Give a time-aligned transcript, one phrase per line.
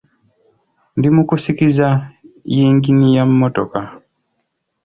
[0.97, 1.87] Ndi mu kusikiza
[2.55, 3.79] yingini ya mmotoka.